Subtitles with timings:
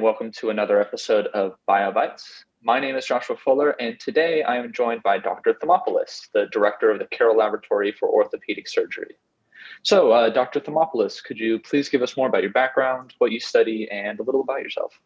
[0.00, 2.22] welcome to another episode of BioBytes.
[2.62, 5.52] My name is Joshua Fuller, and today I am joined by Dr.
[5.52, 9.16] Thomopoulos, the director of the Carroll Laboratory for Orthopedic Surgery.
[9.82, 10.58] So, uh, Dr.
[10.58, 14.22] Thomopoulos, could you please give us more about your background, what you study, and a
[14.22, 14.98] little about yourself?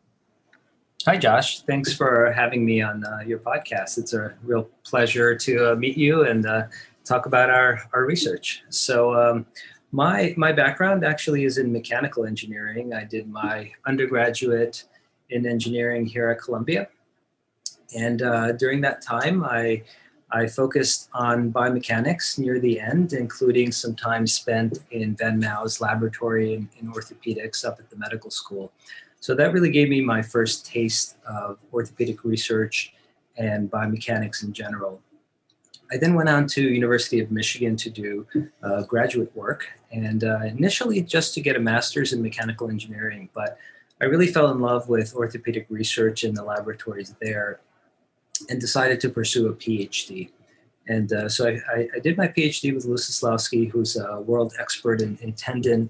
[1.06, 1.62] Hi, Josh.
[1.62, 3.98] Thanks for having me on uh, your podcast.
[3.98, 6.62] It's a real pleasure to uh, meet you and uh,
[7.04, 8.62] talk about our, our research.
[8.68, 9.46] So, um,
[9.94, 12.92] my, my background actually is in mechanical engineering.
[12.92, 14.82] I did my undergraduate
[15.30, 16.88] in engineering here at Columbia.
[17.96, 19.84] And uh, during that time, I,
[20.32, 26.54] I focused on biomechanics near the end, including some time spent in Van Mow's laboratory
[26.54, 28.72] in, in orthopedics up at the medical school.
[29.20, 32.94] So that really gave me my first taste of orthopedic research
[33.36, 35.00] and biomechanics in general.
[35.92, 38.26] I then went on to University of Michigan to do
[38.62, 43.28] uh, graduate work, and uh, initially just to get a master's in mechanical engineering.
[43.34, 43.58] But
[44.00, 47.60] I really fell in love with orthopedic research in the laboratories there,
[48.48, 50.30] and decided to pursue a PhD.
[50.88, 55.00] And uh, so I, I, did my PhD with Lou Soslowsky, who's a world expert
[55.00, 55.88] in, in tendon,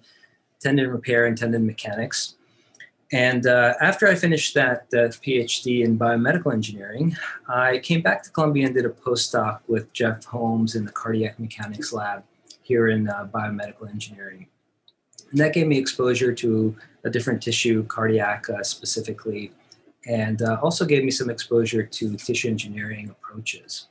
[0.60, 2.36] tendon repair and tendon mechanics.
[3.12, 7.16] And uh, after I finished that, that PhD in biomedical engineering,
[7.48, 11.40] I came back to Columbia and did a postdoc with Jeff Holmes in the cardiac
[11.40, 12.22] mechanics lab
[12.64, 14.46] here in uh, biomedical engineering.
[15.30, 19.52] And that gave me exposure to a different tissue, cardiac uh, specifically,
[20.06, 23.88] and uh, also gave me some exposure to tissue engineering approaches.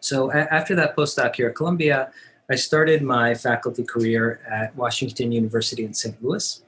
[0.00, 2.12] So a- after that postdoc here at Columbia,
[2.50, 6.22] I started my faculty career at Washington University in St.
[6.22, 6.62] Louis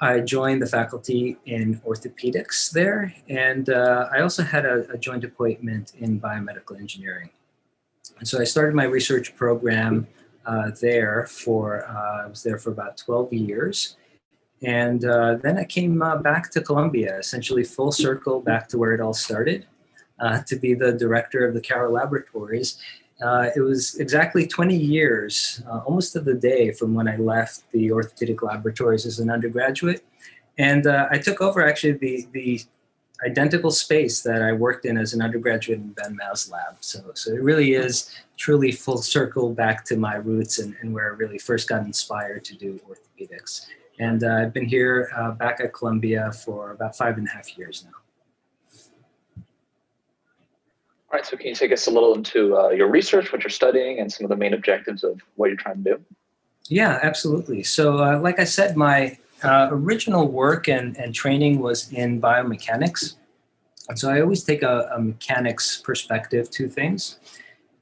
[0.00, 5.24] I joined the faculty in orthopedics there, and uh, I also had a, a, joint
[5.24, 7.30] appointment in biomedical engineering.
[8.18, 10.06] And so I started my research program
[10.46, 13.96] uh, there for, uh, I was there for about 12 years.
[14.62, 18.94] And uh, then I came uh, back to Columbia, essentially full circle back to where
[18.94, 19.66] it all started,
[20.46, 22.78] to be the director of the Carroll Laboratories.
[23.20, 28.42] It was exactly 20 years, almost to the day, from when I left the orthopedic
[28.42, 30.02] laboratories as an undergraduate.
[30.56, 32.62] And I took over actually the, the
[33.24, 36.76] identical space that I worked in as an undergraduate in Van Mow's lab.
[36.80, 41.12] So, so it really is truly full circle back to my roots and, and where
[41.12, 43.66] I really first got inspired to do orthopedics.
[43.98, 47.56] And uh, I've been here uh, back at Columbia for about five and a half
[47.56, 49.42] years now.
[51.14, 53.50] All right, so can you take us a little into uh, your research, what you're
[53.50, 56.00] studying, and some of the main objectives of what you're trying to do?
[56.68, 57.62] Yeah, absolutely.
[57.62, 63.14] So, uh, like I said, my uh, original work and, and training was in biomechanics.
[63.88, 67.18] And so I always take a, a mechanics perspective to things.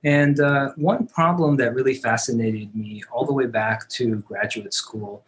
[0.05, 5.25] And uh, one problem that really fascinated me all the way back to graduate school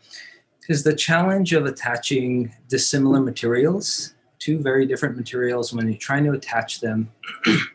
[0.68, 6.32] is the challenge of attaching dissimilar materials, two very different materials, when you're trying to
[6.32, 7.10] attach them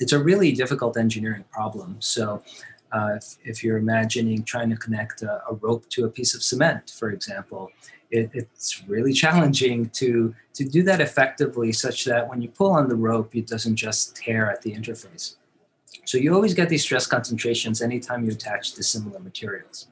[0.00, 1.96] it's a really difficult engineering problem.
[2.00, 2.42] So
[2.90, 6.42] uh, if, if, you're imagining trying to connect a, a, rope to a piece of
[6.42, 7.70] cement, for example,
[8.10, 12.88] it, it's really challenging to, to do that effectively such that when you pull on
[12.88, 15.36] the rope, it doesn't just tear at the interface.
[16.10, 19.86] So you always get these stress concentrations anytime you attach dissimilar materials.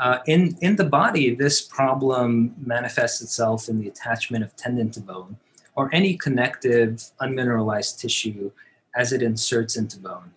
[0.00, 5.00] Uh, in, in the body, this problem manifests itself in the attachment of tendon to
[5.00, 5.36] bone
[5.76, 8.50] or any connective unmineralized tissue
[8.96, 10.32] as it inserts into bone.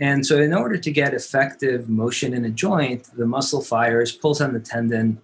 [0.00, 4.40] And so, in order to get effective motion in a joint, the muscle fires, pulls
[4.40, 5.20] on the tendon,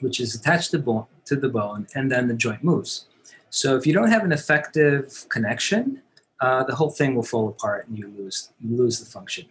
[0.00, 3.06] which is attached to, bone, to the bone, and then the joint moves.
[3.50, 6.02] So, if you don't have an effective connection,
[6.42, 9.46] uh, the whole thing will fall apart and you lose, you lose the function.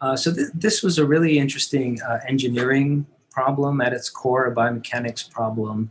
[0.00, 4.54] Uh, so, th- this was a really interesting uh, engineering problem at its core, a
[4.54, 5.90] biomechanics problem.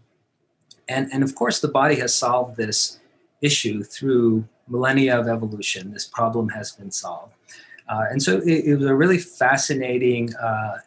[0.90, 3.00] And, and of course, the body has solved this
[3.42, 7.34] issue through millennia of evolution, this problem has been solved.
[7.88, 10.80] Uh, and so it, it, was a really fascinating uh,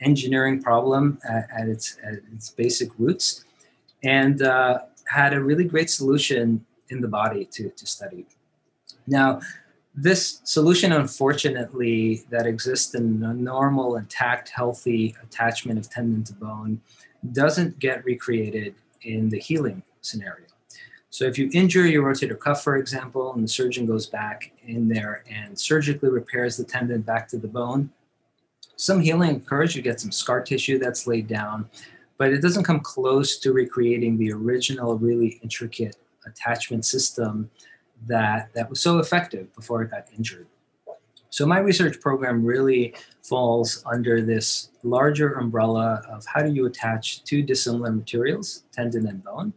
[0.00, 3.44] engineering problem at, at, its, at, its, basic roots
[4.02, 4.40] and
[5.08, 8.26] had a really great solution in the body to, to study.
[9.06, 9.40] Now,
[9.94, 16.80] this solution, unfortunately, that exists in a normal, intact, healthy attachment of tendon to bone
[17.32, 20.46] doesn't get recreated in the healing scenario.
[21.10, 24.88] So if you injure your rotator cuff, for example, and the surgeon goes back in
[24.88, 27.90] there and surgically repairs the tendon back to the bone,
[28.76, 29.76] some healing occurs.
[29.76, 31.68] You get some scar tissue that's laid down,
[32.16, 35.96] but it doesn't come close to recreating the original, really intricate
[36.26, 37.50] attachment system
[38.06, 40.46] that, that was so effective before it got injured.
[41.30, 47.24] So my research program really falls under this larger umbrella of how do you attach
[47.24, 49.54] two dissimilar materials, tendon and bone,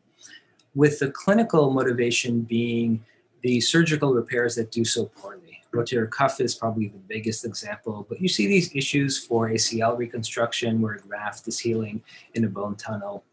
[0.73, 3.03] with the clinical motivation being
[3.41, 5.61] the surgical repairs that do so poorly.
[5.73, 10.81] Rotator cuff is probably the biggest example, but you see these issues for ACL reconstruction
[10.81, 12.01] where a graft is healing
[12.35, 13.25] in a bone tunnel,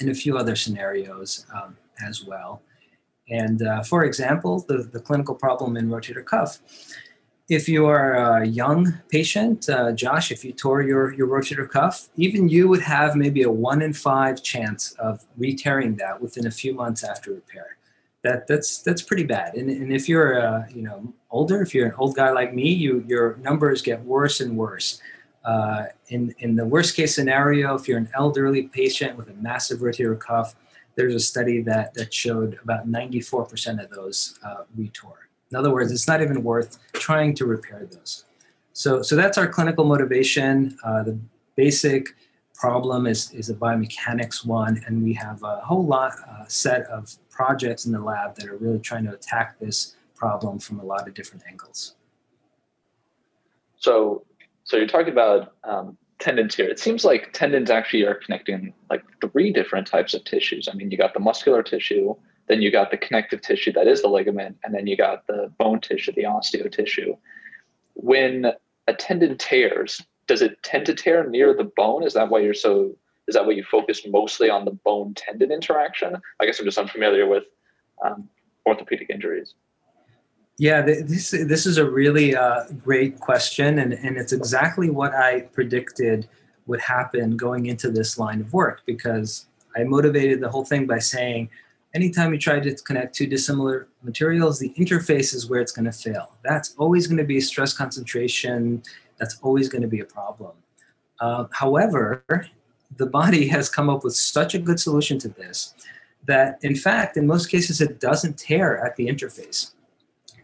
[0.00, 1.76] and a few other scenarios um,
[2.06, 2.62] as well.
[3.28, 6.60] And uh, for example, the, the clinical problem in rotator cuff
[7.48, 12.08] if you are a young patient, uh, Josh, if you tore your, your rotator cuff,
[12.16, 16.50] even you would have maybe a one in five chance of re-tearing that within a
[16.50, 17.76] few months after repair.
[18.22, 19.54] That, that's that's pretty bad.
[19.54, 22.72] And, and if you're uh, you know older, if you're an old guy like me,
[22.72, 24.98] you your numbers get worse and worse.
[25.44, 29.80] Uh, in in the worst case scenario, if you're an elderly patient with a massive
[29.80, 30.56] rotator cuff,
[30.96, 35.24] there's a study that that showed about 94% of those uh, retore.
[35.50, 38.24] In other words, it's not even worth trying to repair those.
[38.72, 40.76] So, so that's our clinical motivation.
[40.84, 41.18] Uh, the
[41.54, 42.14] basic
[42.54, 47.14] problem is, is a biomechanics one, and we have a whole lot uh, set of
[47.30, 51.06] projects in the lab that are really trying to attack this problem from a lot
[51.06, 51.94] of different angles.
[53.76, 54.24] So,
[54.64, 56.66] so you're talking about um, tendons here.
[56.66, 60.68] It seems like tendons actually are connecting like three different types of tissues.
[60.70, 62.14] I mean, you got the muscular tissue,
[62.48, 65.52] then you got the connective tissue that is the ligament, and then you got the
[65.58, 67.14] bone tissue, the osteo tissue.
[67.92, 68.46] When
[68.88, 72.02] a tendon tears, does it tend to tear near the bone?
[72.02, 72.96] Is that why you're so?
[73.28, 76.16] Is that why you focus mostly on the bone tendon interaction?
[76.40, 77.44] I guess I'm just unfamiliar with
[78.02, 78.28] um,
[78.66, 79.54] orthopedic injuries.
[80.58, 85.42] Yeah, this this is a really uh, great question, and and it's exactly what I
[85.52, 86.28] predicted
[86.66, 89.46] would happen going into this line of work because
[89.76, 91.50] I motivated the whole thing by saying
[91.94, 95.92] anytime you try to connect two dissimilar materials, the interface is where it's going to
[95.92, 96.32] fail.
[96.42, 98.82] That's always going to be stress concentration.
[99.18, 100.52] That's always going to be a problem.
[101.20, 102.24] Uh, however,
[102.96, 105.74] the body has come up with such a good solution to this
[106.26, 109.72] that, in fact, in most cases, it doesn't tear at the interface.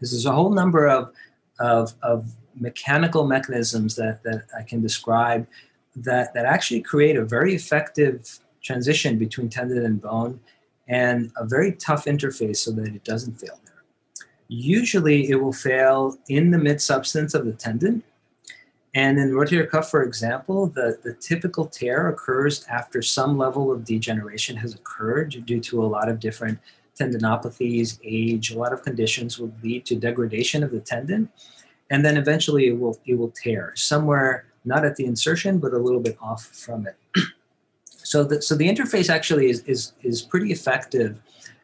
[0.01, 1.13] There's a whole number of,
[1.59, 2.25] of, of
[2.55, 5.47] mechanical mechanisms that, that I can describe
[5.95, 10.39] that, that actually create a very effective transition between tendon and bone
[10.87, 13.83] and a very tough interface so that it doesn't fail there.
[14.47, 18.03] Usually it will fail in the mid substance of the tendon.
[18.93, 23.85] And in rotator cuff, for example, the, the typical tear occurs after some level of
[23.85, 26.59] degeneration has occurred due to a lot of different
[27.01, 31.29] tendinopathies, age, a lot of conditions will lead to degradation of the tendon.
[31.89, 35.77] And then eventually it will, it will tear somewhere, not at the insertion, but a
[35.77, 36.97] little bit off from it.
[38.03, 41.21] So the, so the interface actually is, is, is pretty effective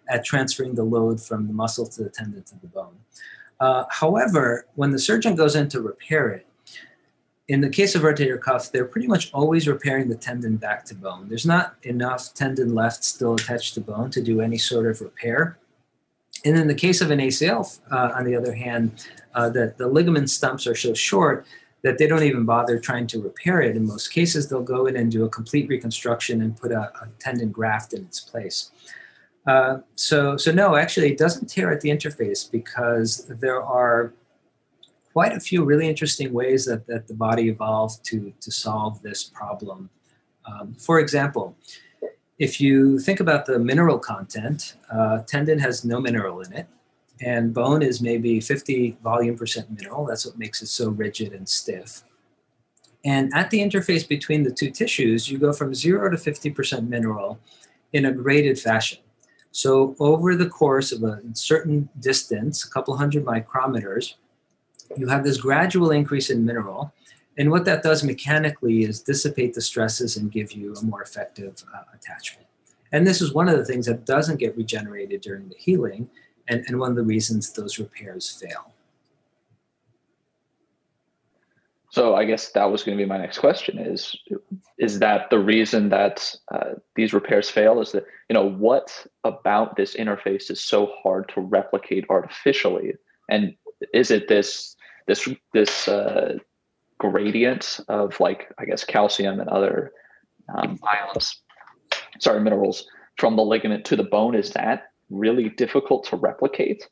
[0.10, 2.96] at transferring the load from the muscle to the tendon to the bone.
[3.60, 6.47] Uh, however, when the surgeon goes in to repair it,
[7.48, 10.96] in the case of rotator cuff, they're pretty much always repairing the tendon back to
[10.96, 11.30] bone.
[11.30, 15.58] There's not enough tendon left still attached to bone to do any sort of repair.
[16.44, 19.88] And in the case of an ACL, uh, on the other hand, uh, the, the
[19.88, 21.46] ligament stumps are so short
[21.84, 23.78] that they don't even bother trying to repair it.
[23.78, 27.08] In most cases, they'll go in and do a complete reconstruction and put a, a
[27.20, 28.72] tendon graft in its place.
[29.46, 34.14] Uh, so, so no, actually, it doesn't tear at the interface because there are
[35.18, 39.24] quite a few really interesting ways that, that the body evolved to, to solve this
[39.24, 39.90] problem.
[40.46, 41.58] Um, for example,
[42.38, 46.68] if you think about the mineral content, uh, tendon has no mineral in it
[47.20, 50.06] and bone is maybe 50 volume percent mineral.
[50.06, 52.04] That's what makes it so rigid and stiff.
[53.04, 57.40] And at the interface between the two tissues, you go from zero to 50% mineral
[57.92, 59.00] in a graded fashion.
[59.52, 64.14] So over the course of a certain distance, a couple hundred micrometers,
[64.96, 66.94] you have this gradual increase in mineral.
[67.38, 71.64] And what that does mechanically is dissipate the stresses and give you a more effective
[71.74, 72.48] uh, attachment.
[72.92, 76.10] And this is one of the things that doesn't get regenerated during the healing
[76.48, 78.72] and, and one of the reasons those repairs fail.
[81.90, 84.16] So I guess that was going to be my next question: is
[84.78, 87.82] is that the reason that uh, these repairs fail?
[87.82, 92.94] Is that you know what about this interface is so hard to replicate artificially,
[93.30, 93.56] and
[93.94, 94.76] is it this
[95.08, 96.38] this this uh,
[96.98, 99.92] gradient of like I guess calcium and other
[100.54, 101.42] um, ions,
[102.20, 102.88] sorry minerals
[103.18, 104.36] from the ligament to the bone?
[104.36, 106.88] Is that really difficult to replicate?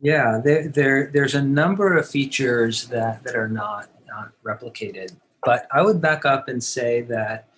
[0.00, 5.14] Yeah, there, there, there's a number of features that, that are not, not replicated.
[5.44, 7.48] But I would back up and say that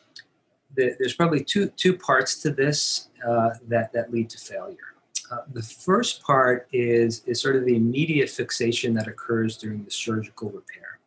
[0.76, 4.94] the, there's probably two, two parts to this uh, that, that lead to failure.
[5.35, 9.91] Uh, the first part is, is sort of the immediate fixation that occurs during the
[9.91, 10.99] surgical repair.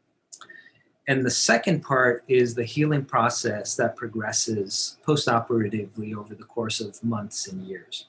[1.07, 7.01] And the second part is the healing process that progresses postoperatively over the course of
[7.03, 8.07] months and years.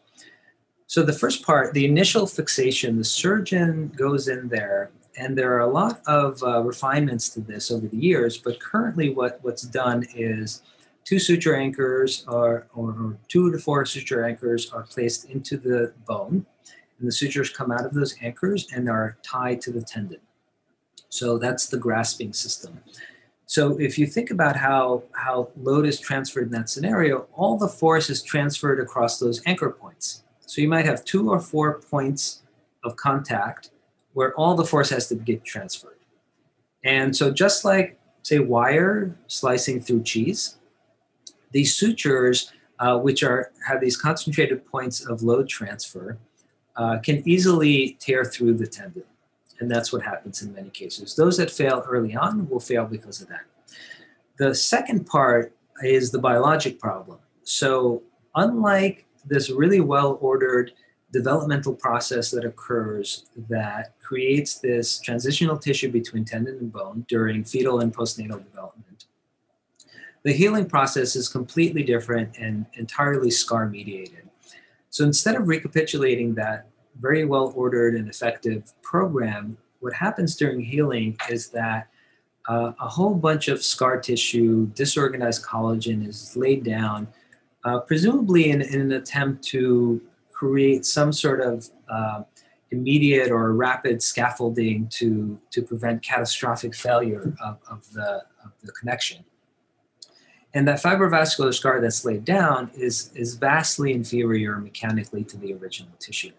[0.89, 5.61] So, the first part, the initial fixation, the surgeon goes in there, and there are
[5.61, 10.05] a lot of uh, refinements to this over the years, but currently, what, what's done
[10.17, 10.63] is
[11.09, 16.45] two suture anchors or, or two to four suture anchors are placed into the bone,
[16.99, 20.21] and the sutures come out of those anchors and are tied to the tendon.
[21.09, 22.79] So that's the grasping system.
[23.47, 27.69] So if you think about how, how load is transferred in that scenario, all the
[27.69, 30.25] force is transferred across those anchor points.
[30.45, 32.43] So you might have two or four points
[32.85, 33.71] of contact
[34.13, 36.01] where all the force has to get transferred.
[36.85, 40.58] And so just like, say, wire slicing through cheese,
[41.53, 46.19] these sutures, uh, which are have these concentrated points of load transfer,
[46.77, 49.05] uh, can easily tear through the tendon
[49.61, 51.15] and that's what happens in many cases.
[51.15, 53.45] Those that fail early on will fail because of that.
[54.39, 55.53] The second part
[55.83, 57.19] is the biologic problem.
[57.43, 58.03] So,
[58.35, 60.73] unlike this really well ordered
[61.13, 67.81] developmental process that occurs that creates this transitional tissue between tendon and bone during fetal
[67.81, 68.88] and postnatal development,
[70.25, 74.29] the healing process is completely different and entirely scar mediated.
[74.91, 76.67] So, instead of recapitulating that
[77.01, 81.89] very well ordered and effective program, what happens during healing is that
[82.49, 87.07] uh, a whole bunch of scar tissue, disorganized collagen is laid down,
[87.65, 90.01] uh, presumably in, in, an attempt to
[90.33, 92.23] create some sort of uh,
[92.71, 99.25] immediate or rapid scaffolding to, to prevent catastrophic failure of, of, the, of the connection.
[100.59, 105.93] And that fibrovascular scar that's laid down is, is vastly inferior mechanically to the original
[106.01, 106.33] tissue.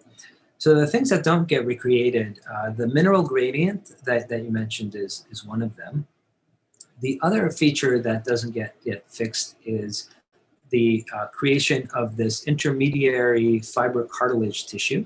[0.57, 4.93] So the things that don't get recreated, uh, the mineral gradient that, that you mentioned
[4.93, 6.05] is, is one of them.
[6.99, 10.09] The other feature that doesn't get, get fixed is
[10.69, 15.05] the uh, creation of this intermediary fibrocartilage tissue.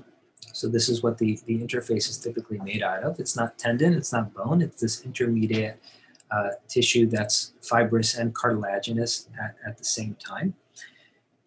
[0.52, 3.20] So this is what the, the interface is typically made out of.
[3.20, 5.78] It's not tendon, it's not bone, it's this intermediate
[6.34, 10.54] uh, tissue that's fibrous and cartilaginous at, at the same time.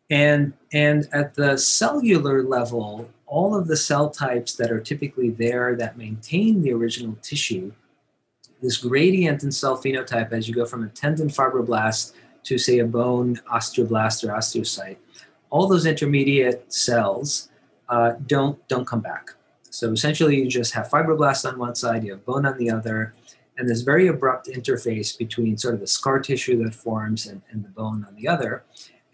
[0.10, 5.76] And, and at the cellular level, all of the cell types that are typically there
[5.76, 7.74] that maintain the original tissue,
[8.62, 12.14] this gradient in cell phenotype as you go from a tendon fibroblast
[12.44, 14.98] to, say, a bone osteoblast or osteocyte,
[15.50, 17.50] all those intermediate cells
[17.90, 19.32] uh, don't, don't come back.
[19.70, 23.14] So essentially, you just have fibroblasts on one side, you have bone on the other,
[23.58, 27.64] and this very abrupt interface between sort of the scar tissue that forms and, and
[27.64, 28.64] the bone on the other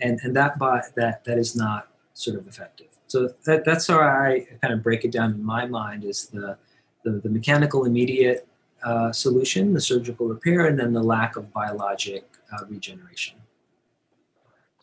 [0.04, 0.60] and and that
[0.96, 2.88] that that is not sort of effective.
[3.08, 6.58] So that, that's how I kind of break it down in my mind is the
[7.04, 8.48] the, the mechanical immediate
[8.84, 13.38] uh, solution, the surgical repair, and then the lack of biologic uh, regeneration.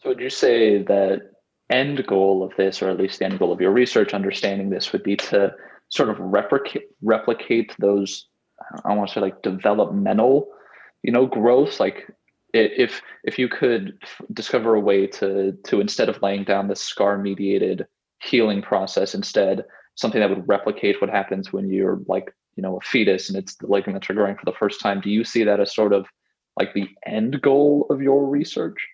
[0.03, 1.31] So would you say that
[1.71, 4.93] end goal of this, or at least the end goal of your research understanding this,
[4.93, 5.55] would be to
[5.89, 8.29] sort of replicate replicate those
[8.85, 10.49] I want to say like developmental,
[11.03, 12.09] you know, growth, like
[12.53, 13.99] if if you could
[14.33, 17.87] discover a way to to instead of laying down this scar mediated
[18.23, 19.65] healing process instead
[19.95, 23.55] something that would replicate what happens when you're like you know a fetus and it's
[23.57, 26.07] the ligaments are growing for the first time do you see that as sort of
[26.59, 28.87] like the end goal of your research?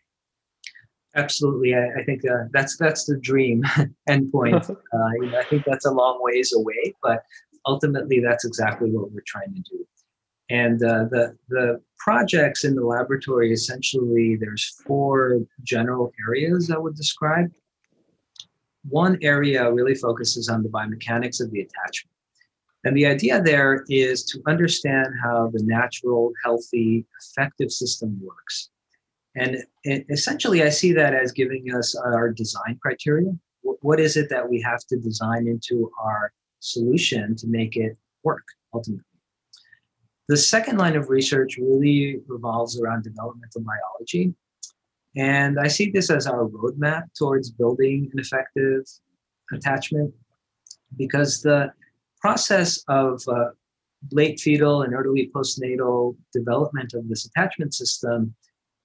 [1.15, 1.75] Absolutely.
[1.75, 3.63] I, I think uh, that's that's the dream
[4.09, 4.75] endpoint.
[4.97, 7.23] Uh, i think that's a long ways away but
[7.67, 9.87] ultimately that's exactly what we're trying to do
[10.49, 16.95] and uh, the, the projects in the laboratory essentially, there's four general areas I would
[16.95, 17.51] describe.
[18.89, 22.13] One area really focuses on the biomechanics of the attachment.
[22.85, 28.71] And the idea there is to understand how the natural, healthy, effective system works.
[29.35, 33.33] And essentially, I see that as giving us our design criteria.
[33.63, 38.45] What is it that we have to design into our solution to make it work
[38.75, 39.05] ultimately?
[40.29, 44.35] The second line of research really revolves around developmental biology.
[45.17, 48.83] And I see this as our roadmap towards building an effective
[49.53, 50.13] attachment
[50.97, 51.73] because the
[52.21, 53.51] process of uh,
[54.13, 58.35] late fetal and early postnatal development of this attachment system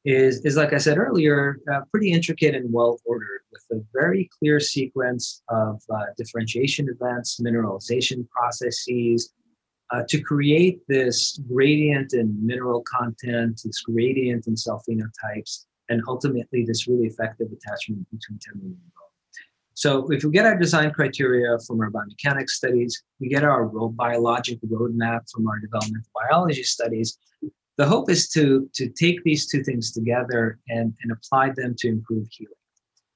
[0.06, 4.30] is, is like I said earlier, uh, pretty intricate and well ordered with a very
[4.40, 9.34] clear sequence of uh, differentiation events, mineralization processes,
[9.92, 16.64] uh, to create this gradient in mineral content, this gradient in cell phenotypes, and ultimately
[16.66, 19.12] this really effective attachment between tendon and bone.
[19.74, 24.60] So if we get our design criteria from our biomechanics studies, we get our biologic
[24.62, 27.18] roadmap from our developmental biology studies,
[27.82, 31.88] the hope is to, to take these two things together and, and apply them to
[31.88, 32.54] improve healing.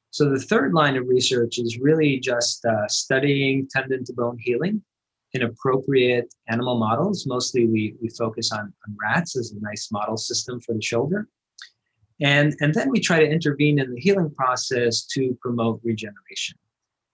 [0.09, 4.81] So the third line of research is really just uh, studying tendon to bone healing
[5.33, 7.27] in appropriate animal models.
[7.27, 11.27] Mostly we, we focus on, on rats as a nice model system for the shoulder.
[12.19, 16.57] And, and then we try to intervene in the healing process to promote regeneration.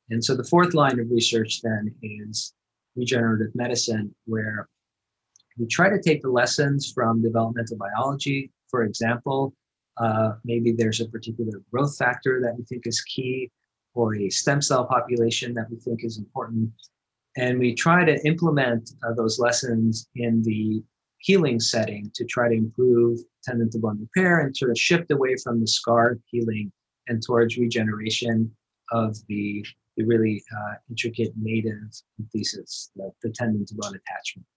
[0.10, 2.54] And so the fourth line of research then is
[2.96, 4.70] regenerative medicine, where
[5.62, 8.52] we try to take the lessons from developmental biology.
[8.70, 9.54] For example,
[9.98, 13.52] uh, maybe there's a particular growth factor that we think is key,
[13.94, 16.72] or a stem cell population that we think is important.
[17.38, 20.84] And we try to implement uh, those lessons in the
[21.20, 25.36] healing setting to try to improve tendon to bone repair and sort of shift away
[25.44, 26.72] from the scar healing
[27.08, 28.52] and towards regeneration
[28.92, 29.64] of the,
[29.98, 31.92] the really uh, intricate native
[32.34, 34.48] thesis, the, the tendon to bone attachment.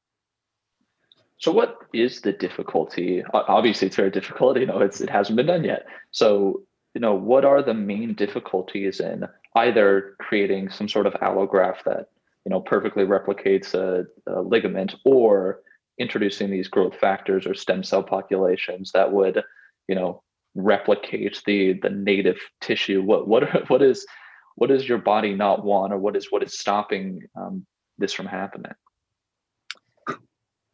[1.45, 3.23] So, what is the difficulty?
[3.35, 4.57] Obviously, it's very difficult.
[4.61, 5.85] You know, it's it hasn't been done yet.
[6.11, 6.63] So,
[6.95, 9.25] you know, what are the main difficulties in
[9.55, 12.09] either creating some sort of allograft that
[12.47, 15.61] you know perfectly replicates a, a ligament, or
[15.99, 19.43] introducing these growth factors or stem cell populations that would,
[19.87, 20.23] you know,
[20.55, 23.03] replicate the the native tissue?
[23.03, 24.07] What what what is
[24.55, 27.67] what does your body not want, or what is what is stopping um,
[27.99, 28.73] this from happening?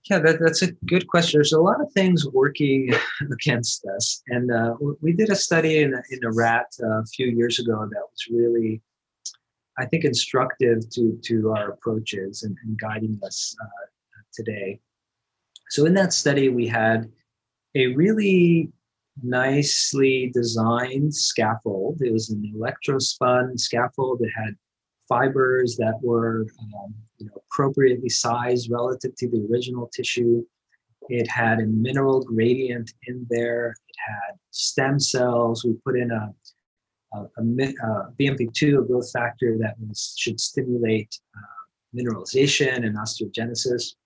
[0.08, 1.38] Yeah, that, that's a good question.
[1.38, 2.92] There's a lot of things working
[3.32, 7.26] against us, and uh, we did a study in in a rat uh, a few
[7.26, 8.80] years ago that was really,
[9.78, 13.86] I think, instructive to to our approaches and, and guiding us uh,
[14.32, 14.80] today.
[15.68, 17.10] So in that study, we had
[17.74, 18.72] a really
[19.22, 22.00] nicely designed scaffold.
[22.00, 24.22] It was an electrospun scaffold.
[24.22, 24.56] It had
[25.10, 30.42] fibers that were um, you know, appropriately sized relative to the original tissue.
[31.08, 33.74] It had a mineral gradient in there.
[33.88, 35.64] It had stem cells.
[35.64, 36.32] We put in a,
[37.12, 41.60] a, a, a BMP2, a growth factor that was, should stimulate uh,
[41.94, 43.96] mineralization and osteogenesis.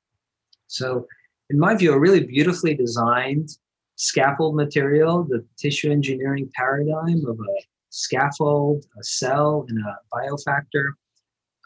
[0.66, 1.06] So,
[1.50, 3.50] in my view, a really beautifully designed
[3.96, 10.92] scaffold material, the tissue engineering paradigm of a scaffold, a cell, and a biofactor.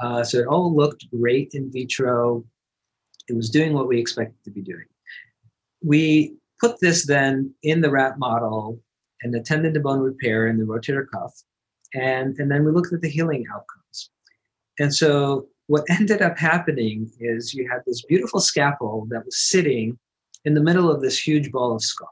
[0.01, 2.45] Uh, so it all looked great in vitro.
[3.29, 4.85] It was doing what we expected to be doing.
[5.83, 8.81] We put this then in the rat model
[9.23, 11.35] and the tendon to bone repair in the rotator cuff,
[11.95, 14.11] and, and then we looked at the healing outcomes.
[14.79, 19.99] And so what ended up happening is you had this beautiful scaffold that was sitting
[20.45, 22.09] in the middle of this huge ball of scar.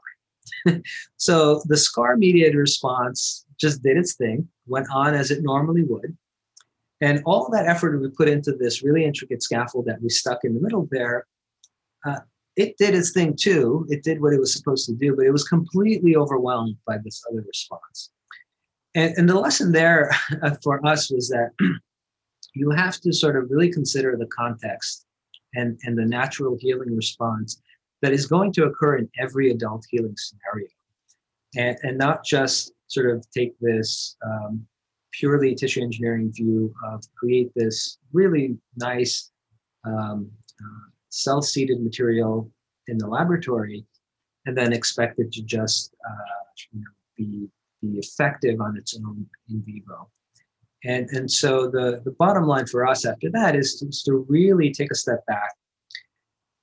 [1.17, 6.15] so the scar mediated response just did its thing, went on as it normally would.
[7.01, 10.55] And all that effort we put into this really intricate scaffold that we stuck in
[10.55, 11.27] the middle there,
[12.05, 12.19] uh,
[12.55, 13.85] it did its thing too.
[13.89, 17.23] It did what it was supposed to do, but it was completely overwhelmed by this
[17.29, 18.09] other response.
[18.95, 20.11] And, and the lesson there
[20.63, 21.51] for us was that
[22.55, 25.05] you have to sort of really consider the context
[25.53, 27.61] and, and the natural healing response
[28.01, 30.67] that is going to occur in every adult healing scenario.
[31.55, 34.65] And, and not just sort of take this um,
[35.11, 39.31] purely tissue engineering view of create this really nice
[39.85, 40.29] um,
[40.61, 42.49] uh, cell seeded material
[42.87, 43.85] in the laboratory
[44.45, 46.85] and then expect it to just uh, you know,
[47.17, 47.49] be,
[47.81, 50.09] be effective on its own in vivo.
[50.83, 54.25] And, and so the, the bottom line for us after that is to, is to
[54.29, 55.51] really take a step back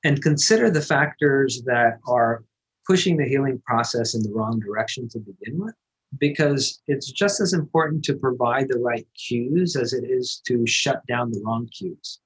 [0.04, 2.44] and consider the factors that are
[2.86, 5.74] pushing the healing process in the wrong direction to begin with
[6.18, 11.04] because it's just as important to provide the right cues as it is to shut
[11.06, 12.20] down the wrong cues.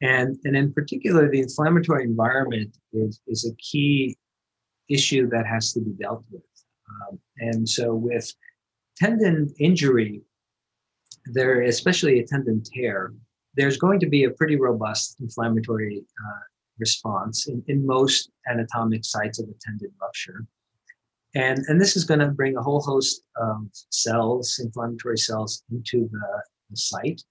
[0.00, 4.16] And, and in particular, the inflammatory environment is, is a key
[4.90, 6.42] issue that has to be dealt with.
[6.88, 8.30] Um, and so, with
[8.96, 10.22] tendon injury,
[11.26, 13.14] there, especially a tendon tear,
[13.54, 16.40] there's going to be a pretty robust inflammatory uh,
[16.78, 20.44] response in, in most anatomic sites of a tendon rupture.
[21.34, 26.08] And, and this is going to bring a whole host of cells, inflammatory cells, into
[26.12, 27.22] the, the site.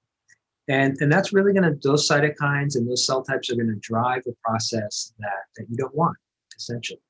[0.68, 3.80] And, and that's really going to, those cytokines and those cell types are going to
[3.82, 6.18] drive a process that, that you don't want,
[6.58, 7.02] essentially.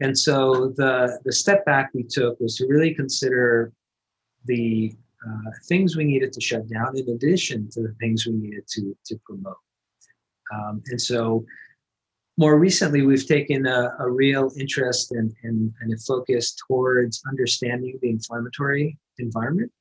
[0.00, 3.72] And so the, the step back we took was to really consider
[4.44, 4.92] the
[5.26, 8.96] uh, things we needed to shut down in addition to the things we needed to,
[9.06, 9.56] to promote.
[10.54, 11.44] Um, and so
[12.38, 17.98] more recently, we've taken a, a real interest in, in, and a focus towards understanding
[18.02, 19.72] the inflammatory environment,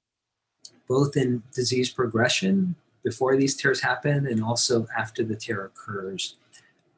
[0.87, 6.37] both in disease progression before these tears happen and also after the tear occurs.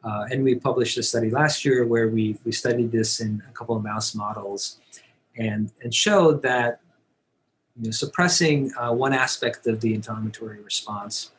[0.04, 3.52] Uh, and we published a study last year where we, we studied this in a
[3.52, 4.78] couple of mouse models
[5.38, 6.82] and, and showed that
[7.76, 11.32] you know, suppressing uh, one aspect of the inflammatory response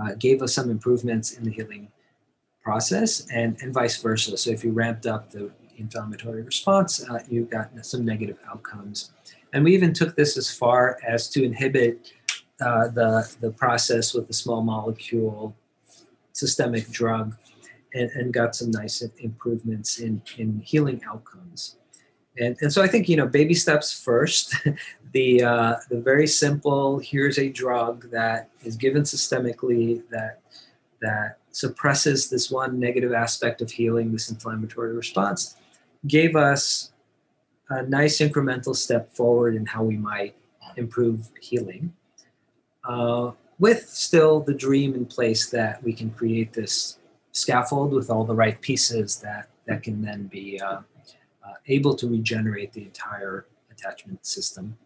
[0.00, 1.88] uh, gave us some improvements in the healing
[2.68, 4.36] process and, and vice versa.
[4.36, 9.12] So if you ramped up the inflammatory response, uh, you got some negative outcomes.
[9.54, 12.12] And we even took this as far as to inhibit
[12.60, 15.56] uh, the, the process with the small molecule
[16.32, 17.34] systemic drug
[17.94, 21.76] and, and got some nice improvements in, in healing outcomes.
[22.36, 24.54] And, and so I think, you know, baby steps first.
[25.14, 30.40] the, uh, the very simple, here's a drug that is given systemically that,
[31.00, 35.56] that suppresses this one negative aspect of healing, this inflammatory response,
[36.06, 36.92] gave us
[37.70, 40.36] a nice incremental step forward in how we might
[40.76, 41.92] improve healing.
[42.88, 47.00] Uh, with still the dream in place that we can create this
[47.32, 50.78] scaffold with all the right pieces that, that can then be uh,
[51.44, 54.78] uh, able to regenerate the entire attachment system.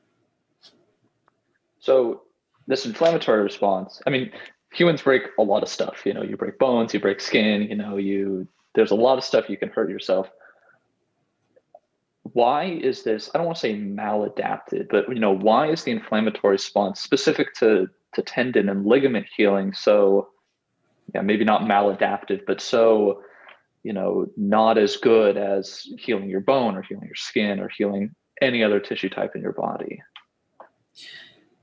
[1.80, 2.22] So,
[2.66, 4.30] this inflammatory response, I mean,
[4.72, 6.02] humans break a lot of stuff.
[6.04, 9.24] You know, you break bones, you break skin, you know, you there's a lot of
[9.24, 10.30] stuff you can hurt yourself.
[12.22, 13.30] Why is this?
[13.34, 17.54] I don't want to say maladapted, but you know, why is the inflammatory response specific
[17.56, 20.28] to to tendon and ligament healing so
[21.14, 23.22] yeah, maybe not maladaptive, but so
[23.82, 28.14] you know not as good as healing your bone or healing your skin or healing
[28.40, 30.00] any other tissue type in your body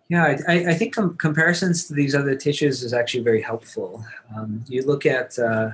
[0.09, 4.03] yeah i, I think com- comparisons to these other tissues is actually very helpful
[4.35, 5.71] um, you look at uh,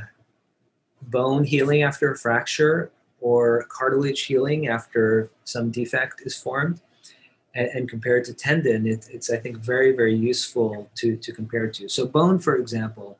[1.04, 6.82] bone healing after a fracture or cartilage healing after some defect is formed
[7.56, 11.68] and, and compared to tendon it, it's i think very very useful to to compare
[11.68, 13.18] to so bone for example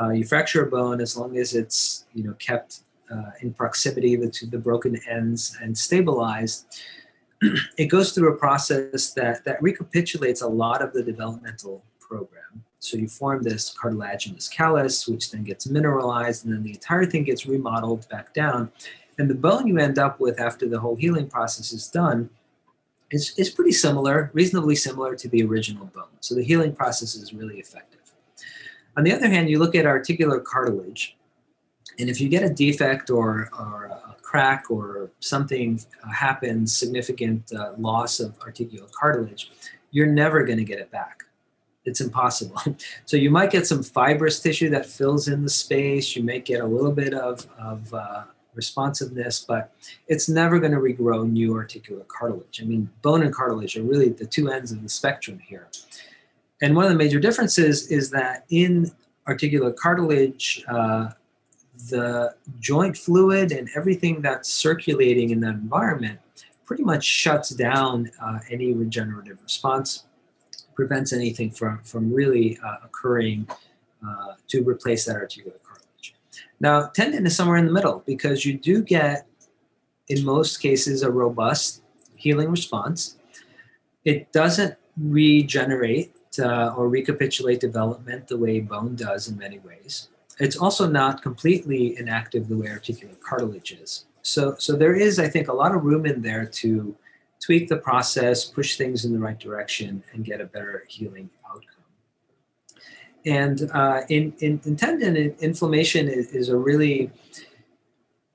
[0.00, 4.16] uh, you fracture a bone as long as it's you know kept uh, in proximity
[4.28, 6.80] to the broken ends and stabilized.
[7.78, 12.64] it goes through a process that that recapitulates a lot of the developmental program.
[12.78, 17.24] So you form this cartilaginous callus, which then gets mineralized, and then the entire thing
[17.24, 18.70] gets remodeled back down.
[19.18, 22.28] And the bone you end up with after the whole healing process is done
[23.10, 26.04] is, is pretty similar, reasonably similar to the original bone.
[26.20, 28.00] So the healing process is really effective.
[28.96, 31.16] On the other hand, you look at articular cartilage,
[31.98, 37.52] and if you get a defect or, or a crack or something uh, happens, significant
[37.52, 39.52] uh, loss of articular cartilage,
[39.92, 41.22] you're never going to get it back.
[41.84, 42.60] It's impossible.
[43.04, 46.16] so you might get some fibrous tissue that fills in the space.
[46.16, 48.24] You may get a little bit of, of uh,
[48.56, 49.72] responsiveness, but
[50.08, 52.60] it's never going to regrow new articular cartilage.
[52.60, 55.68] I mean, bone and cartilage are really the two ends of the spectrum here.
[56.60, 58.90] And one of the major differences is that in
[59.28, 61.10] articular cartilage, uh,
[61.90, 66.18] the joint fluid and everything that's circulating in that environment
[66.64, 70.04] pretty much shuts down uh, any regenerative response,
[70.74, 73.46] prevents anything from, from really uh, occurring
[74.06, 76.14] uh, to replace that articular cartilage.
[76.60, 79.26] Now, tendon is somewhere in the middle because you do get,
[80.08, 81.82] in most cases, a robust
[82.16, 83.16] healing response.
[84.04, 90.08] It doesn't regenerate uh, or recapitulate development the way bone does in many ways.
[90.38, 94.06] It's also not completely inactive the way articular cartilage is.
[94.22, 96.96] So, so there is, I think, a lot of room in there to
[97.40, 101.68] tweak the process, push things in the right direction, and get a better healing outcome.
[103.26, 107.10] And uh, in, in, in, tendon, inflammation is, is a really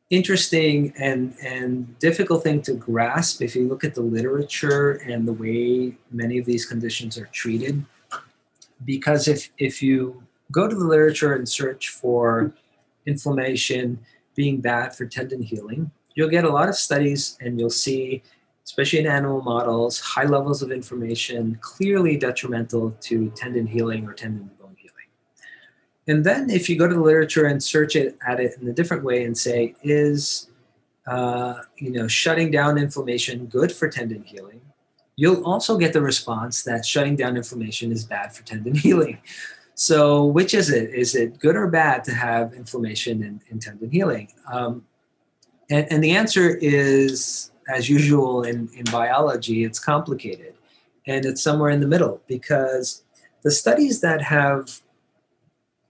[0.09, 5.33] interesting and, and difficult thing to grasp if you look at the literature and the
[5.33, 7.83] way many of these conditions are treated.
[8.85, 12.53] Because if, if you go to the literature and search for
[13.05, 13.99] inflammation
[14.35, 18.23] being bad for tendon healing, you'll get a lot of studies and you'll see,
[18.65, 24.49] especially in animal models, high levels of inflammation clearly detrimental to tendon healing or tendon
[24.59, 25.09] bone healing.
[26.07, 28.73] and then if you go to the literature and search it at it in a
[28.73, 30.49] different way and say, is
[31.07, 34.61] uh, you know shutting down inflammation good for tendon healing?
[35.15, 39.17] You'll also get the response that shutting down inflammation is bad for tendon healing.
[39.79, 40.93] So which is it?
[40.93, 44.33] Is it good or bad to have inflammation in, in tendon healing?
[44.51, 44.85] Um,
[45.69, 50.55] and, and the answer is, as usual in, in biology, it's complicated.
[51.07, 53.05] And it's somewhere in the middle because
[53.43, 54.81] the studies that have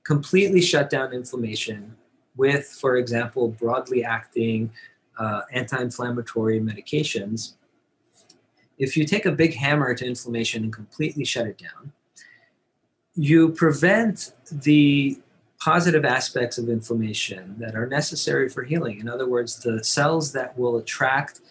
[0.03, 1.95] completely shut down inflammation
[2.35, 4.71] with, for example, broadly acting
[5.17, 7.53] uh, anti inflammatory medications,
[8.77, 11.91] if you take a big hammer to inflammation and completely shut it down,
[13.19, 15.19] you prevent the
[15.59, 18.99] positive aspects of inflammation that are necessary for healing.
[18.99, 21.41] In other words, the cells that will attract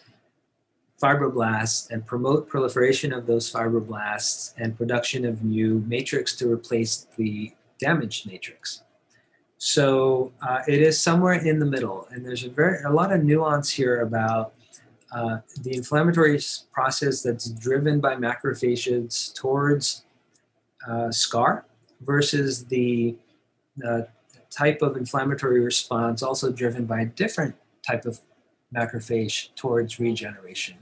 [0.99, 7.53] fibroblasts and promote proliferation of those fibroblasts and production of new matrix to replace the
[7.79, 8.81] damaged matrix.
[9.59, 13.23] So uh, it is somewhere in the middle, and there's a very a lot of
[13.23, 14.53] nuance here about
[15.11, 16.39] uh, the inflammatory
[16.71, 20.05] process that's driven by macrophages towards
[20.89, 21.65] uh, scar
[22.01, 23.15] versus the
[23.87, 24.01] uh,
[24.49, 28.19] type of inflammatory response also driven by a different type of
[28.73, 30.77] macrophage towards regeneration.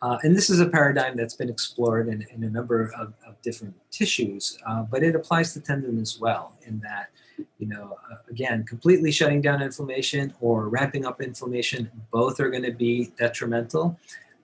[0.00, 3.40] Uh, and this is a paradigm that's been explored in, in a number of, of
[3.42, 7.10] different tissues, uh, but it applies to tendon as well, in that,
[7.58, 12.64] you know, uh, again, completely shutting down inflammation or ramping up inflammation, both are going
[12.64, 13.96] to be detrimental.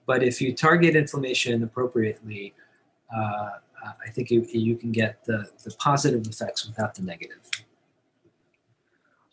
[0.05, 2.53] But if you target inflammation appropriately,
[3.85, 7.39] uh, I think you, you can get the, the positive effects without the negative.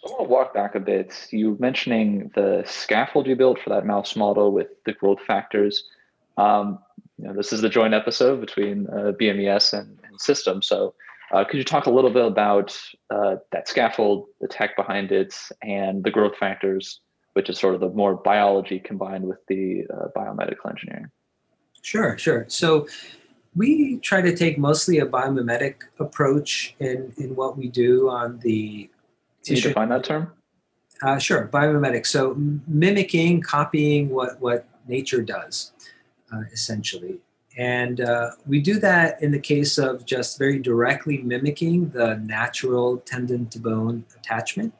[0.05, 1.29] I want to walk back a bit.
[1.31, 5.85] You mentioning the scaffold you built for that mouse model with the growth factors.
[6.37, 6.79] Um,
[7.19, 10.63] you know, this is the joint episode between uh, BMES and, and System.
[10.63, 10.95] So,
[11.33, 12.79] uh, could you talk a little bit about
[13.11, 17.01] uh, that scaffold, the tech behind it, and the growth factors,
[17.33, 21.11] which is sort of the more biology combined with the uh, biomedical engineering?
[21.83, 22.45] Sure, sure.
[22.49, 22.87] So,
[23.57, 28.91] we try to take mostly a biomimetic approach in, in what we do on the.
[29.45, 30.33] Can you define that term?
[31.03, 32.07] Uh, sure, biomimetic.
[32.07, 32.35] So,
[32.67, 35.73] mimicking, copying what, what nature does
[36.33, 37.19] uh, essentially.
[37.59, 42.99] And uh, we do that in the case of just very directly mimicking the natural
[42.99, 44.75] tendon to bone attachment.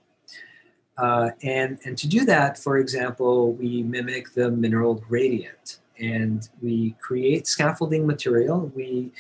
[0.99, 6.95] Uh, and, and to do that, for example, we mimic the mineral gradient and we
[7.01, 8.71] create scaffolding material.
[8.75, 9.13] We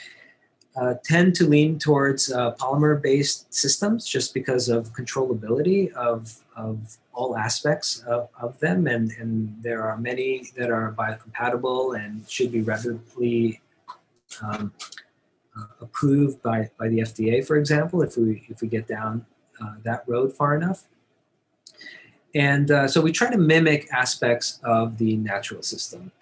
[0.77, 6.99] uh, tend to lean towards uh, polymer based systems just because of controllability of, of
[7.15, 8.87] all aspects of, of them.
[8.87, 13.61] And, and there are many that are biocompatible and should be readily
[14.43, 14.73] um,
[15.57, 19.25] uh, approved by, by the FDA, for example, if we, if we get down
[19.63, 20.85] uh, that road far enough.
[22.35, 26.13] And uh, so we try to mimic aspects of the natural system.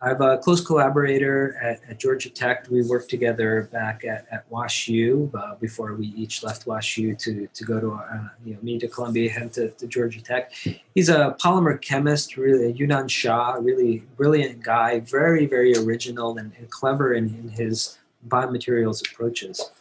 [0.00, 2.68] I have a close collaborator at, at Georgia Tech.
[2.70, 7.64] We worked together back at, at WashU uh, before we each left WashU to, to
[7.64, 10.52] go to, uh, you know, me to Columbia, him to, to Georgia Tech.
[10.94, 16.70] He's a polymer chemist, really, Younan Xia, really brilliant guy, very, very original and, and
[16.70, 19.72] clever in, in his biomaterials approaches.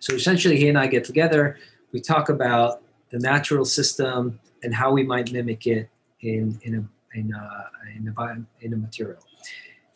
[0.00, 1.58] So essentially, he and I get together,
[1.92, 5.88] we talk about the natural system and how we might mimic it
[6.22, 9.20] in, in, a, in, a, in, a, in a material.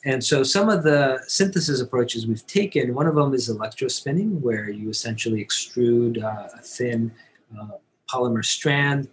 [0.09, 4.71] And so some of the synthesis approaches we've taken, one of them is electrospinning, where
[4.71, 7.13] you essentially extrude uh, a thin
[7.61, 7.77] uh,
[8.11, 9.07] polymer strand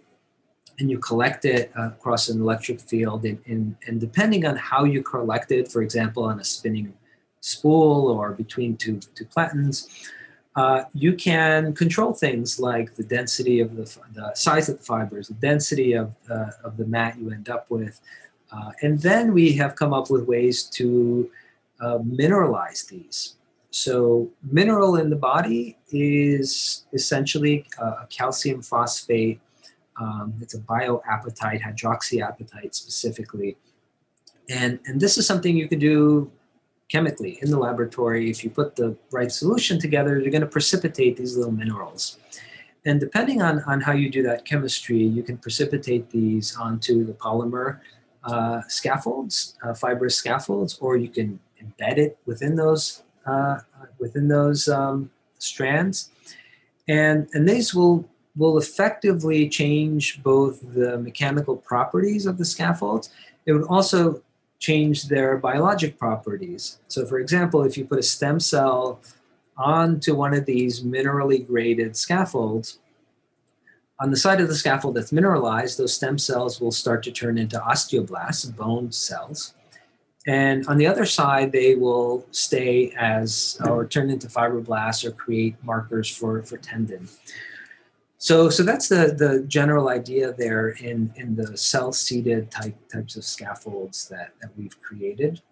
[0.78, 3.26] and you collect it uh, across an electric field.
[3.26, 6.94] And, and, and, depending on how you collect it, for example, on a spinning
[7.40, 9.88] spool or between two, two platens,
[10.54, 15.28] uh, you can control things like the density of the, the size of the fibers,
[15.28, 18.00] the density of, uh, of the mat you end up with,
[18.52, 21.30] uh, and then we have come up with ways to
[21.80, 23.36] uh, mineralize these.
[23.70, 29.40] So, mineral in the body is essentially a calcium phosphate.
[30.00, 33.56] Um, it's a bioapatite, hydroxyapatite specifically.
[34.48, 36.30] And, and this is something you can do
[36.88, 38.30] chemically in the laboratory.
[38.30, 42.18] If you put the right solution together, you're going to precipitate these little minerals.
[42.84, 47.12] And depending on, on how you do that chemistry, you can precipitate these onto the
[47.12, 47.80] polymer
[48.26, 53.58] uh, scaffolds, uh, fibrous scaffolds, or you can embed it within those uh,
[53.98, 56.10] within those um, strands,
[56.88, 63.10] and and these will will effectively change both the mechanical properties of the scaffolds.
[63.46, 64.22] It would also
[64.58, 66.78] change their biologic properties.
[66.88, 69.00] So, for example, if you put a stem cell
[69.56, 72.78] onto one of these minerally graded scaffolds,
[73.98, 77.38] on the side of the scaffold that's mineralized, those stem cells will start to turn
[77.38, 79.54] into osteoblasts, bone cells.
[80.26, 85.54] And on the other side, they will stay as or turn into fibroblasts or create
[85.62, 87.08] markers for, for tendon.
[88.18, 93.16] So, so that's the, the general idea there in, in the cell seated type types
[93.16, 95.42] of scaffolds that, that we've created.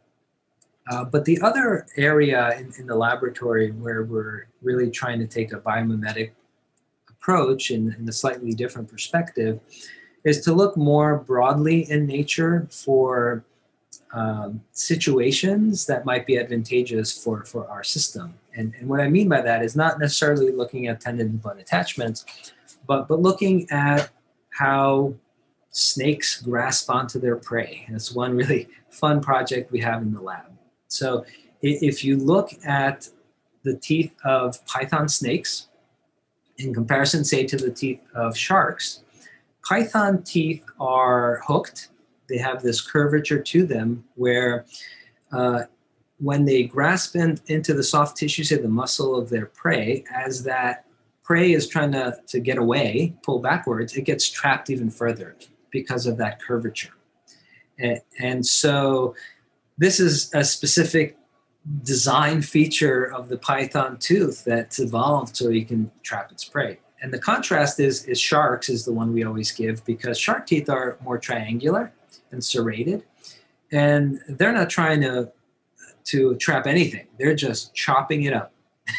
[0.91, 5.53] Uh, but the other area in, in the laboratory where we're really trying to take
[5.53, 6.33] a biomimetic
[7.25, 9.59] approach in, a slightly different perspective
[10.25, 13.45] is to look more broadly in nature for
[14.13, 18.35] um, situations that might be advantageous for, for our system.
[18.55, 22.27] And, and what I mean by that is not necessarily looking at tendon bone attachments,
[22.87, 24.11] but, but looking at
[24.51, 25.15] how
[25.71, 27.85] snakes grasp onto their prey.
[27.87, 30.53] And it's one really fun project we have in the lab.
[30.89, 31.25] So
[31.63, 33.09] if you look at
[33.63, 35.69] the teeth of python snakes
[36.59, 39.03] in comparison, say, to the teeth of sharks,
[39.67, 41.89] python teeth are hooked.
[42.29, 44.65] They have this curvature to them where
[45.33, 45.65] uh,
[46.19, 50.45] when they grasp in, into the soft tissue, say the muscle of their prey, as
[50.45, 50.87] that
[51.23, 55.37] prey is trying to, to get away, pull backwards, it gets trapped even further
[55.71, 56.95] because of that curvature.
[57.79, 59.15] And, and so
[59.77, 61.17] this is a specific
[61.83, 66.79] design feature of the python tooth that's evolved so you can trap its prey.
[67.01, 70.69] And the contrast is, is sharks is the one we always give because shark teeth
[70.69, 71.93] are more triangular
[72.31, 73.05] and serrated.
[73.73, 75.33] And they're not trying to,
[76.05, 77.07] to trap anything.
[77.19, 78.53] They're just chopping it up.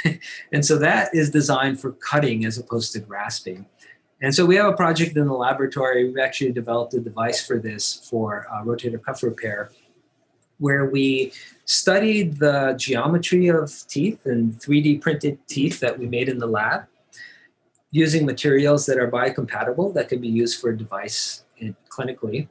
[0.52, 3.66] and so that is designed for cutting as opposed to grasping.
[4.22, 6.08] And so we have a project in the laboratory.
[6.08, 9.70] We've actually developed a device for this for uh, rotator cuff repair
[10.60, 11.32] where we
[11.66, 16.86] studied the geometry of teeth and 3D printed teeth that we made in the lab
[17.92, 22.48] using materials that are biocompatible that can be used for a device in, clinically.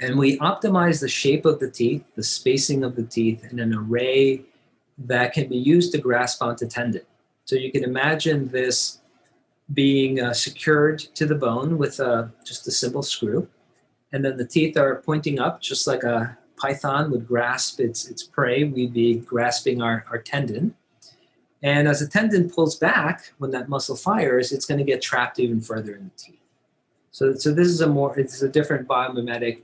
[0.00, 3.74] And we optimized the shape of the teeth, the spacing of the teeth, in an
[3.74, 4.42] array
[4.98, 7.02] that can be used to grasp onto tendon.
[7.44, 9.00] So you can imagine this
[9.72, 13.48] being uh, secured to the bone with uh, just a simple screw.
[14.12, 18.22] And then the teeth are pointing up, just like a python would grasp its, its
[18.22, 20.74] prey, we'd be grasping our, our tendon.
[21.62, 25.38] And as the tendon pulls back, when that muscle fires, it's going to get trapped
[25.38, 26.40] even further in the teeth.
[27.10, 29.60] So, so this is a more, it's a different biomimetic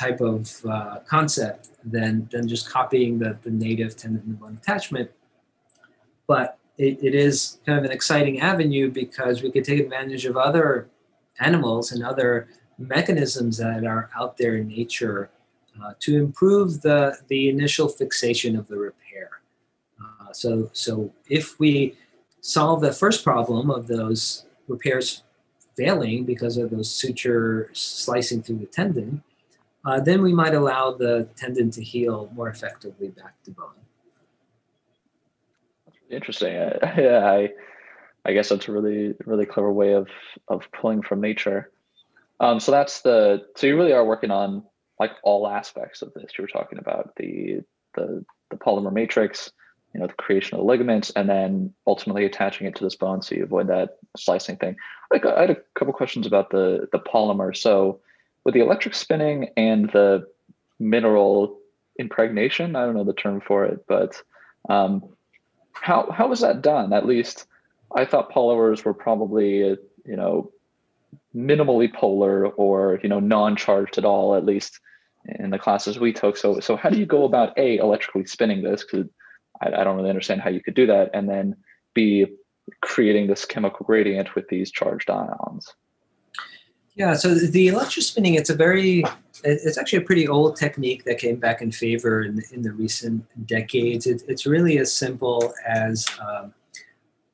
[0.00, 5.10] type of uh, concept than, than just copying the, the native tendon and bone attachment.
[6.26, 10.38] But it, it is kind of an exciting avenue because we could take advantage of
[10.38, 10.88] other
[11.40, 15.30] animals and other mechanisms that are out there in nature
[15.82, 19.30] uh, to improve the, the initial fixation of the repair.
[20.00, 21.96] Uh, so, so if we
[22.40, 25.22] solve the first problem of those repairs
[25.76, 29.22] failing because of those suture slicing through the tendon,
[29.84, 33.70] uh, then we might allow the tendon to heal more effectively back to bone.
[36.10, 36.52] Interesting.
[36.98, 37.50] yeah, I,
[38.24, 40.08] I guess that's a really, really clever way of
[40.48, 41.70] of pulling from nature.
[42.38, 43.46] Um, so that's the.
[43.56, 44.62] So you really are working on
[45.02, 46.30] like all aspects of this.
[46.38, 47.62] You were talking about the
[47.94, 49.50] the the polymer matrix,
[49.92, 53.20] you know, the creation of the ligaments, and then ultimately attaching it to this bone
[53.20, 54.76] so you avoid that slicing thing.
[55.10, 57.56] Like I had a couple questions about the the polymer.
[57.56, 58.00] So
[58.44, 60.24] with the electric spinning and the
[60.78, 61.58] mineral
[61.98, 64.22] impregnation, I don't know the term for it, but
[64.68, 65.02] um,
[65.72, 66.92] how how was that done?
[66.92, 67.46] At least
[67.92, 69.56] I thought polymers were probably
[70.10, 70.52] you know
[71.34, 74.78] minimally polar or you know non-charged at all at least
[75.24, 76.36] in the classes we took.
[76.36, 78.84] So, so how do you go about a electrically spinning this?
[78.84, 79.06] Because
[79.60, 81.56] I, I don't really understand how you could do that, and then
[81.94, 82.26] b
[82.80, 85.74] creating this chemical gradient with these charged ions.
[86.94, 89.02] Yeah, so the electrospinning, it's a very,
[89.44, 92.72] it's actually a pretty old technique that came back in favor in the, in the
[92.72, 94.06] recent decades.
[94.06, 96.52] It, it's really as simple as, um,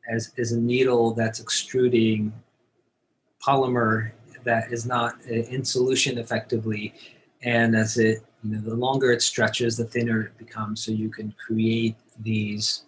[0.08, 2.32] as, as a needle that's extruding
[3.44, 4.12] polymer
[4.44, 6.94] that is not uh, in solution effectively
[7.42, 10.84] and as it you know the longer it stretches the thinner it becomes.
[10.84, 12.84] So you can create these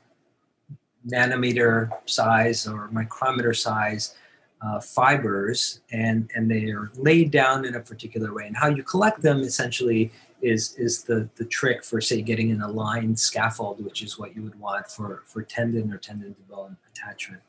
[1.07, 4.15] nanometer size or micrometer size
[4.63, 8.47] uh, fibers and and they are laid down in a particular way.
[8.47, 12.63] And how you collect them essentially is is the the trick for say getting an
[12.63, 16.77] aligned scaffold which is what you would want for for tendon or tendon to bone
[16.91, 17.43] attachment.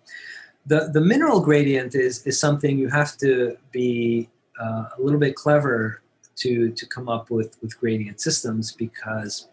[0.66, 4.30] The the mineral gradient is is something you have to be
[4.62, 6.02] uh, a little bit clever
[6.42, 9.48] to to come up with with gradient systems because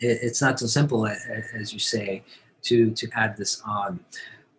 [0.00, 2.22] it, it's not so simple as you say
[2.62, 4.00] to to add this on.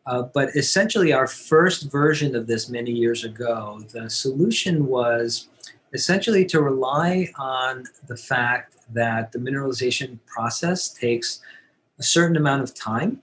[0.05, 5.49] Uh, but essentially, our first version of this many years ago, the solution was
[5.93, 11.41] essentially to rely on the fact that the mineralization process takes
[11.99, 13.21] a certain amount of time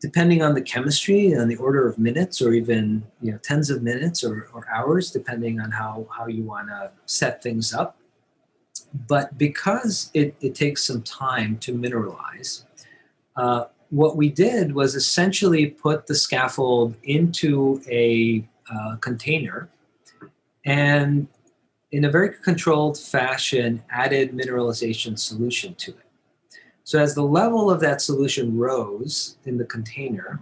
[0.00, 3.82] depending on the chemistry and the order of minutes or even you know tens of
[3.82, 7.96] minutes or, or hours depending on how, how you want to set things up
[9.06, 12.64] but because it, it takes some time to mineralize
[13.36, 19.68] uh, what we did was essentially put the scaffold into a uh, container
[20.64, 21.26] and
[21.90, 26.07] in a very controlled fashion, added mineralization solution to it.
[26.88, 30.40] So as the level of that solution rose in the container,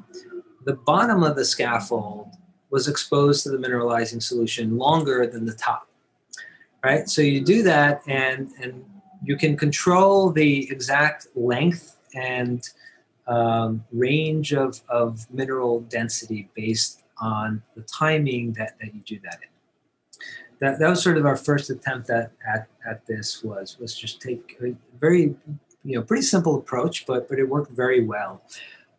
[0.65, 2.37] the bottom of the scaffold
[2.71, 5.89] was exposed to the mineralizing solution longer than the top.
[6.85, 7.09] Right?
[7.09, 8.85] So you do that and and
[9.25, 12.63] you can control the exact length and
[13.27, 19.41] um, range of, of mineral density based on the timing that, that you do that
[19.43, 19.49] in.
[20.61, 24.23] That, that was sort of our first attempt at, at, at this was was just
[24.23, 25.35] take a very
[25.87, 28.43] you know pretty simple approach but but it worked very well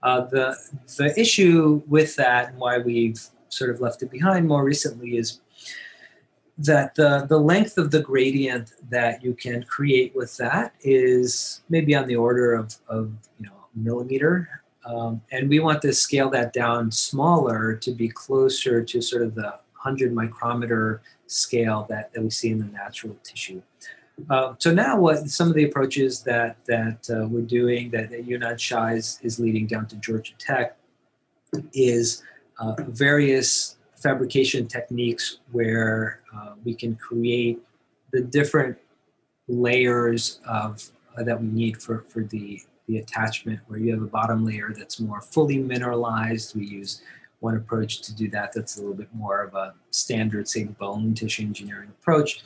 [0.03, 0.55] uh, the
[0.97, 5.39] the issue with that and why we've sort of left it behind more recently is
[6.57, 11.93] that the, the length of the gradient that you can create with that is maybe
[11.93, 16.53] on the order of, of you know millimeter um, and we want to scale that
[16.53, 22.29] down smaller to be closer to sort of the 100 micrometer scale that, that we
[22.29, 23.61] see in the natural tissue.
[24.29, 28.27] Uh, so now what some of the approaches that, that uh, we're doing that, that
[28.27, 30.77] Younan is, is leading down to Georgia Tech
[31.73, 32.23] is
[32.59, 37.59] uh, various fabrication techniques where uh, we can create
[38.11, 38.77] the different
[39.47, 44.07] layers of uh, that we need for, for the, the attachment where you have a
[44.07, 46.55] bottom layer that's more fully mineralized.
[46.55, 47.01] We use
[47.39, 51.13] one approach to do that that's a little bit more of a standard, say, bone
[51.13, 52.43] tissue engineering approach.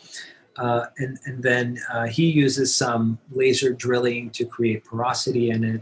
[0.57, 5.81] Uh, and, and then uh, he uses some laser drilling to create porosity in it.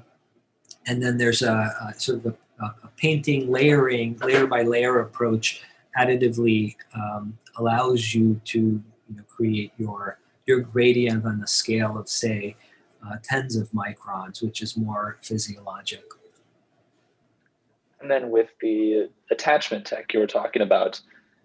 [0.88, 5.62] And then there's a, a sort of a, a, painting, layering, layer by layer approach
[5.98, 12.08] additively um, allows you to you know, create your, your gradient on the scale of,
[12.08, 12.56] say,
[13.06, 16.04] uh, tens of microns, which is more physiologic.
[18.02, 21.00] And then with the attachment tech you were talking about,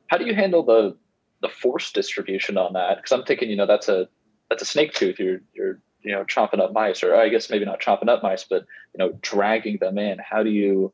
[0.09, 0.97] how do you handle the
[1.45, 2.97] the force distribution on that?
[2.97, 4.09] Because I'm thinking, you know, that's a
[4.49, 5.19] that's a snake tooth.
[5.19, 8.45] You're you're you know chomping up mice, or I guess maybe not chomping up mice,
[8.45, 8.65] but
[8.95, 10.19] you know dragging them in.
[10.19, 10.93] How do you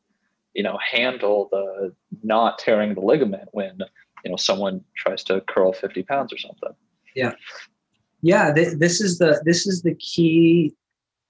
[0.53, 3.79] you know handle the not tearing the ligament when
[4.25, 6.75] you know someone tries to curl 50 pounds or something?
[7.15, 7.33] Yeah,
[8.21, 8.53] yeah.
[8.53, 10.75] Th- this is the this is the key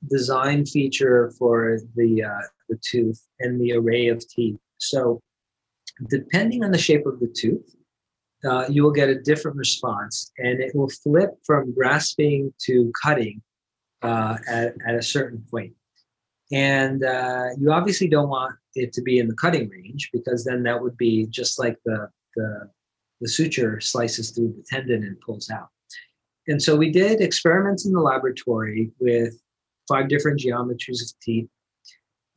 [0.09, 4.57] design feature for the uh, the tooth and the array of teeth.
[4.79, 5.21] So,
[6.09, 7.75] depending on the shape of the tooth,
[8.47, 13.41] uh, you will get a different response, and it will flip from grasping to cutting
[14.01, 15.73] uh, at, at a certain point.
[16.51, 20.63] And uh, you obviously don't want it to be in the cutting range because then
[20.63, 22.69] that would be just like the, the,
[23.21, 25.69] the suture slices through the tendon and pulls out.
[26.47, 29.39] And so we did experiments in the laboratory with
[29.87, 31.47] five different geometries of teeth.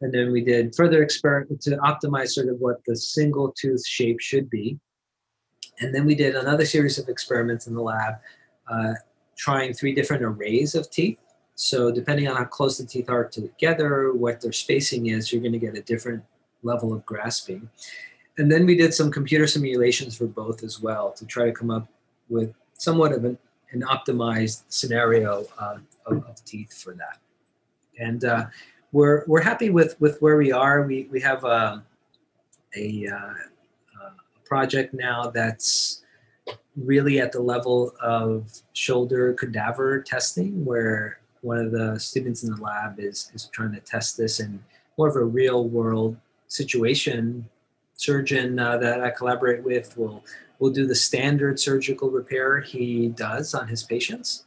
[0.01, 4.21] And then we did further experiments to optimize sort of what the single tooth shape
[4.21, 4.79] should be.
[5.81, 8.15] And then we did another series of experiments in the lab,
[8.71, 8.95] uh,
[9.37, 11.19] trying three different arrays of teeth.
[11.57, 15.53] So depending on how close the teeth are together, what their spacing is, you're going
[15.53, 16.23] to get a different
[16.63, 17.69] level of grasping.
[18.39, 21.71] And then we did some computer simulations for both as well to try to come
[21.71, 21.89] up
[22.29, 23.39] with somewhat of an,
[23.71, 27.19] an optimized scenario uh, of, of teeth for that
[27.99, 28.47] and uh,
[28.93, 30.83] we're we're happy with with where we are.
[30.83, 31.83] We we have a
[32.77, 33.35] a, uh, a
[34.45, 36.03] project now that's
[36.77, 42.61] really at the level of shoulder cadaver testing, where one of the students in the
[42.61, 44.63] lab is is trying to test this in
[44.99, 46.17] more of a real world
[46.49, 47.49] situation.
[47.97, 50.25] Surgeon uh, that I collaborate with will
[50.59, 54.45] will do the standard surgical repair he does on his patients,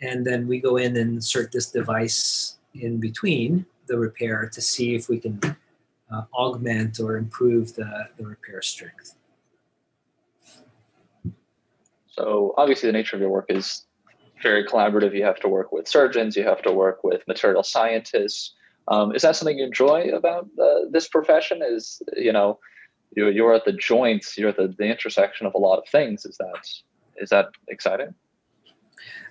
[0.00, 4.94] and then we go in and insert this device in between the repair to see
[4.94, 5.40] if we can
[6.10, 9.17] uh, augment or improve the, the repair strength.
[12.18, 13.86] So obviously the nature of your work is
[14.42, 15.14] very collaborative.
[15.14, 18.54] You have to work with surgeons, you have to work with material scientists.
[18.88, 21.60] Um, is that something you enjoy about uh, this profession?
[21.62, 22.58] Is you know,
[23.14, 26.24] you, you're at the joints, you're at the, the intersection of a lot of things.
[26.24, 26.68] Is that
[27.16, 28.14] is that exciting?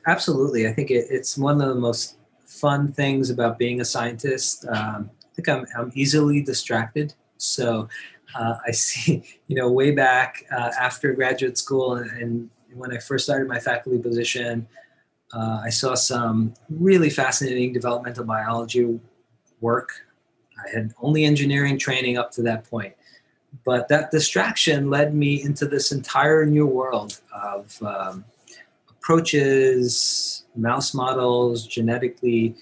[0.06, 0.68] Absolutely.
[0.68, 4.66] I think it, it's one of the most fun things about being a scientist.
[4.70, 7.14] Um, I think I'm, I'm easily distracted.
[7.38, 7.90] So
[8.36, 13.00] uh, I see, you know, way back uh, after graduate school and, and, when I
[13.00, 14.68] first started my faculty position,
[15.34, 19.00] uh, I saw some really fascinating developmental biology
[19.60, 19.92] work.
[20.66, 22.94] I had only engineering training up to that point.
[23.66, 28.26] But that distraction led me into this entire new world of um,
[28.90, 32.56] approaches, mouse models, genetically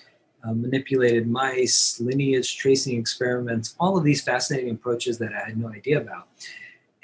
[0.43, 5.70] uh, manipulated mice, lineage tracing experiments, all of these fascinating approaches that I had no
[5.70, 6.28] idea about.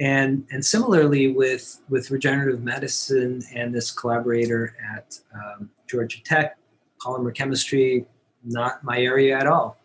[0.01, 6.57] And and similarly with with regenerative medicine and this collaborator at um, Georgia Tech,
[6.99, 8.05] polymer chemistry,
[8.43, 9.77] not my area at all.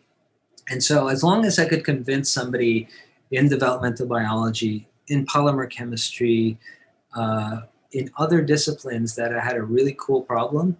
[0.69, 2.87] And so, as long as I could convince somebody
[3.29, 6.57] in developmental biology, in polymer chemistry,
[7.15, 7.61] uh,
[7.91, 10.77] in other disciplines that I had a really cool problem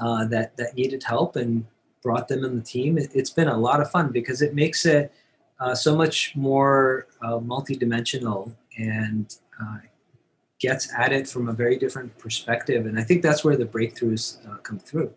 [0.00, 1.64] uh, that that needed help and
[2.02, 4.84] brought them in the team, it, has been a lot of fun because it makes
[4.84, 5.12] it
[5.60, 9.78] uh, so much more uh, multidimensional and uh,
[10.60, 12.86] gets at it from a very different perspective.
[12.86, 15.12] And I think that's where the breakthroughs uh, come through.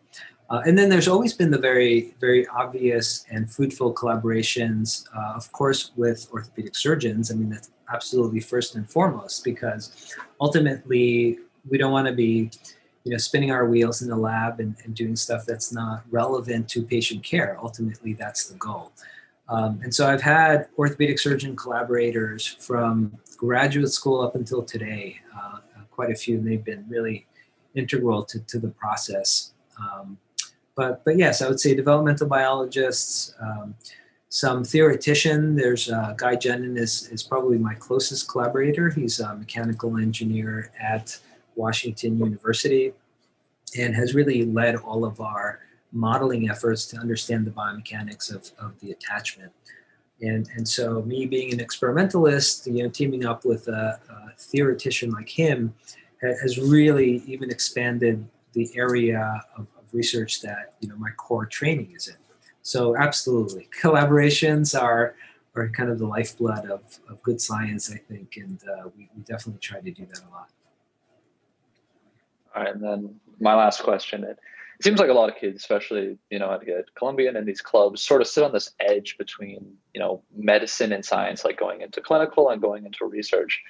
[0.49, 5.51] Uh, and then there's always been the very, very obvious and fruitful collaborations, uh, of
[5.51, 7.32] course, with orthopedic surgeons.
[7.32, 11.39] I mean, that's absolutely first and foremost because ultimately
[11.70, 12.49] we don't want to be,
[13.03, 16.70] you know, spinning our wheels in the lab and, and doing stuff that's not relevant
[16.70, 17.58] to patient care.
[17.62, 18.91] Ultimately, that's the goal.
[19.50, 25.60] Um, and so I've had orthopedic surgeon collaborators from graduate school up until today, uh,
[25.91, 27.26] quite a few, and they've been really
[27.76, 29.54] integral to, to the process.
[29.80, 30.18] Um,
[30.76, 33.76] but but yes, I would say developmental biologists, um,
[34.30, 35.56] some theoretician.
[35.56, 38.89] There's uh, Guy Genin is is probably my closest collaborator.
[38.89, 41.18] He's a mechanical engineer at
[41.56, 42.93] Washington University,
[43.78, 45.62] and has really led all of our
[45.92, 49.52] modeling efforts to understand the biomechanics of, of the attachment.
[50.22, 55.12] And, and so me being an experimentalist, you know, teaming up with a, a theoretician
[55.12, 55.74] like him
[56.22, 62.10] has really even expanded the area of, research that you know my core training is
[62.10, 62.16] in.
[62.62, 65.16] So absolutely, collaborations are
[65.56, 69.24] are kind of the lifeblood of, of good science, I think, and uh, we, we
[69.24, 70.50] definitely try to do that a lot.
[72.56, 74.24] All right, and then my last question.
[74.80, 77.62] It, seems like a lot of kids, especially you know at Columbian and in these
[77.62, 81.82] clubs, sort of sit on this edge between you know medicine and science, like going
[81.82, 83.62] into clinical and going into research.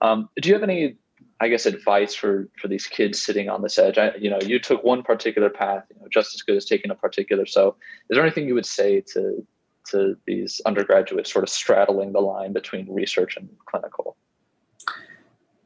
[0.00, 0.96] Um, do you have any
[1.40, 3.98] I guess advice for for these kids sitting on this edge.
[3.98, 6.90] I, you know, you took one particular path, you know, just as good as taking
[6.90, 7.44] a particular.
[7.44, 7.76] So,
[8.08, 9.46] is there anything you would say to
[9.90, 14.16] to these undergraduates sort of straddling the line between research and clinical?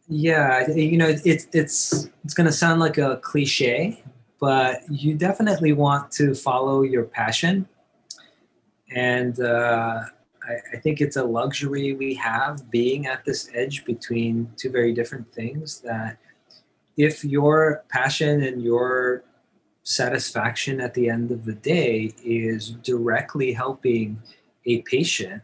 [0.08, 4.02] Yeah, you know, it's it's it's going to sound like a cliche,
[4.40, 7.68] but you definitely want to follow your passion,
[8.94, 10.02] and uh,
[10.42, 14.92] I, I think it's a luxury we have being at this edge between two very
[14.92, 16.18] different things that
[16.96, 19.22] if your passion and your
[19.82, 24.20] satisfaction at the end of the day is directly helping
[24.66, 25.42] a patient,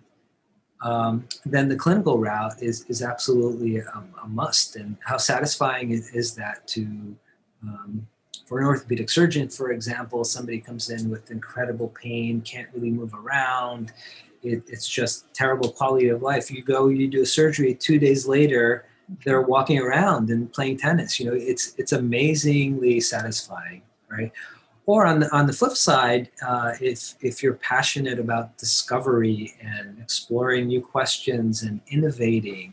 [0.83, 4.77] um, then the clinical route is, is absolutely a, a must.
[4.77, 7.17] And how satisfying is, is that to,
[7.63, 8.07] um,
[8.47, 13.15] for an orthopedic surgeon, for example, somebody comes in with incredible pain, can't really move
[13.15, 13.93] around,
[14.43, 16.51] it, it's just terrible quality of life.
[16.51, 18.87] You go, you do a surgery, two days later,
[19.25, 21.21] they're walking around and playing tennis.
[21.21, 24.33] You know, it's it's amazingly satisfying, right?
[24.87, 29.99] Or on the on the flip side, uh, if if you're passionate about discovery and
[30.01, 32.73] exploring new questions and innovating,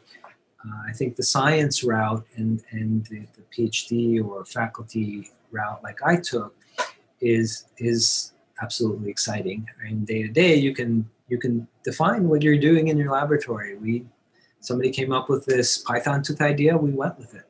[0.65, 5.99] uh, I think the science route and and the, the PhD or faculty route, like
[6.03, 6.55] I took,
[7.21, 9.67] is is absolutely exciting.
[9.79, 13.11] I mean, day to day, you can you can define what you're doing in your
[13.11, 13.75] laboratory.
[13.77, 14.05] We
[14.59, 17.45] somebody came up with this Python tooth idea, we went with it,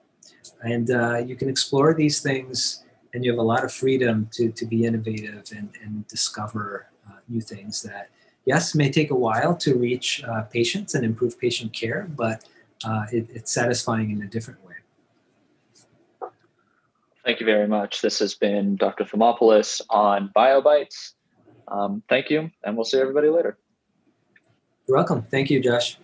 [0.64, 2.84] and uh, you can explore these things,
[3.14, 7.20] and you have a lot of freedom to to be innovative and and discover uh,
[7.28, 8.10] new things that
[8.45, 12.45] yes may take a while to reach uh, patients and improve patient care, but
[12.86, 14.76] uh, it, it's satisfying in a different way.
[17.26, 18.01] Thank you very much.
[18.01, 19.05] This has been Dr.
[19.05, 21.13] Thomopoulos on BioBytes.
[21.69, 23.57] Um, thank you, and we'll see everybody later.
[24.88, 25.24] You're welcome.
[25.24, 25.97] Thank you, Josh.